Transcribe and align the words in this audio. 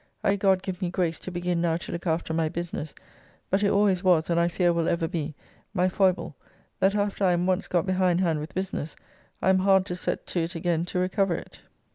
I 0.23 0.29
pray 0.29 0.37
God 0.37 0.63
give 0.63 0.81
me 0.81 0.89
grace 0.89 1.19
to 1.19 1.29
begin 1.31 1.61
now 1.61 1.77
to 1.77 1.91
look 1.91 2.07
after 2.07 2.33
my 2.33 2.49
business, 2.49 2.95
but 3.51 3.61
it 3.61 3.69
always 3.69 4.03
was, 4.03 4.31
and 4.31 4.39
I 4.39 4.47
fear 4.47 4.73
will 4.73 4.87
ever 4.89 5.07
be, 5.07 5.35
my 5.75 5.89
foible 5.89 6.35
that 6.79 6.95
after 6.95 7.23
I 7.23 7.33
am 7.33 7.45
once 7.45 7.67
got 7.67 7.85
behind 7.85 8.19
hand 8.19 8.39
with 8.39 8.55
business, 8.55 8.95
I 9.43 9.51
am 9.51 9.59
hard 9.59 9.85
to 9.85 9.95
set 9.95 10.25
to 10.25 10.39
it 10.39 10.55
again 10.55 10.85
to 10.85 10.97
recover 10.97 11.35
it. 11.35 11.59